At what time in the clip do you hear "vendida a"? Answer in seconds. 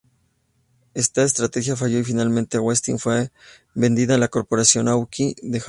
3.75-4.17